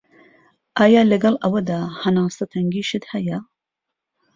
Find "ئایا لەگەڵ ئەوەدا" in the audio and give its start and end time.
0.77-1.79